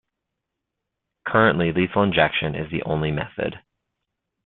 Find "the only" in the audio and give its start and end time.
2.71-3.11